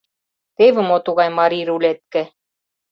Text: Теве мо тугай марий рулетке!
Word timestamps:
Теве 0.55 0.81
мо 0.89 0.97
тугай 1.05 1.29
марий 1.39 1.65
рулетке! 1.69 2.21